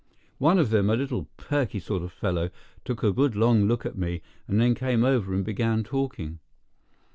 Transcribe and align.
One 0.39 0.57
of 0.57 0.71
them, 0.71 0.89
a 0.89 0.95
little 0.95 1.29
perky 1.37 1.79
sort 1.79 2.01
of 2.01 2.11
fellow, 2.11 2.49
took 2.83 3.03
a 3.03 3.11
good 3.13 3.35
long 3.35 3.67
look 3.67 3.85
at 3.85 3.95
me, 3.95 4.23
and 4.47 4.59
then 4.59 4.73
came 4.73 5.03
over 5.03 5.31
and 5.31 5.45
began 5.45 5.83
talking. 5.83 6.39